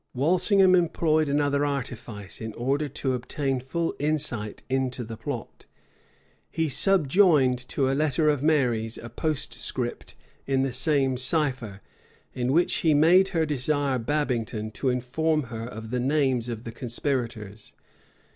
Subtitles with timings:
[0.15, 5.67] Walsingham employed another artifice, in order to obtain full insight into the plot:
[6.49, 10.15] he subjoined to a letter of Mary's a postscript
[10.47, 11.81] in the same cipher;
[12.33, 16.71] in which he made her desire Babington to inform her of the names of the
[16.71, 17.75] conspirators.